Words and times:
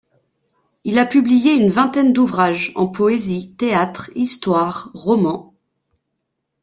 Il 0.83 0.97
a 0.97 1.05
publié 1.05 1.53
une 1.53 1.69
vingtaine 1.69 2.11
d’ouvrages, 2.11 2.71
en 2.75 2.87
poésie, 2.87 3.53
théâtre, 3.55 4.09
histoire, 4.15 4.89
roman. 4.95 5.53